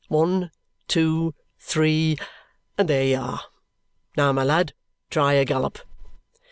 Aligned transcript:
One, 0.07 0.49
two, 0.87 1.35
three, 1.59 2.17
and 2.75 2.89
there 2.89 3.03
you 3.03 3.17
are! 3.17 3.41
Now, 4.17 4.31
my 4.31 4.43
lad, 4.43 4.73
try 5.11 5.33
a 5.33 5.45
gallop!" 5.45 5.77